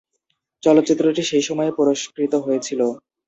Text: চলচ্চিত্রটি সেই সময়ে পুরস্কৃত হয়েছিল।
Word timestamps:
চলচ্চিত্রটি 0.63 1.21
সেই 1.23 1.43
সময়ে 1.47 1.71
পুরস্কৃত 1.77 2.33
হয়েছিল। 2.45 2.81